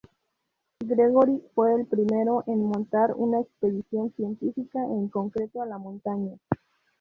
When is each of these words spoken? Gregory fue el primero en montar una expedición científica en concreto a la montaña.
Gregory 0.83 1.43
fue 1.53 1.75
el 1.75 1.85
primero 1.85 2.43
en 2.47 2.63
montar 2.65 3.13
una 3.15 3.39
expedición 3.39 4.11
científica 4.15 4.79
en 4.83 5.09
concreto 5.09 5.61
a 5.61 5.67
la 5.67 5.77
montaña. 5.77 6.39